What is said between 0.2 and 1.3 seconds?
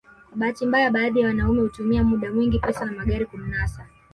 Kwa bahati mbaya baadhi ya